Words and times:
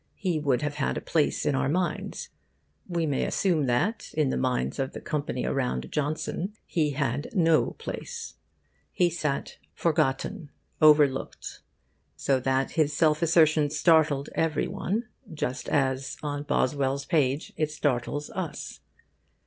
He 0.15 0.39
would 0.39 0.63
have 0.63 0.73
had 0.77 0.97
a 0.97 0.99
place 0.99 1.45
in 1.45 1.53
our 1.53 1.69
minds. 1.69 2.29
We 2.87 3.05
may 3.05 3.23
assume 3.23 3.67
that 3.67 4.09
in 4.15 4.31
the 4.31 4.35
minds 4.35 4.79
of 4.79 4.93
the 4.93 4.99
company 4.99 5.45
around 5.45 5.91
Johnson 5.91 6.53
he 6.65 6.93
had 6.97 7.27
no 7.35 7.73
place. 7.77 8.33
He 8.91 9.11
sat 9.11 9.57
forgotten, 9.75 10.49
overlooked; 10.81 11.61
so 12.15 12.39
that 12.39 12.71
his 12.71 12.93
self 12.97 13.21
assertion 13.21 13.69
startled 13.69 14.29
every 14.33 14.67
one 14.67 15.07
just 15.31 15.69
as 15.69 16.17
on 16.23 16.45
Boswell's 16.45 17.05
page 17.05 17.53
it 17.55 17.69
startles 17.69 18.31
us. 18.31 18.79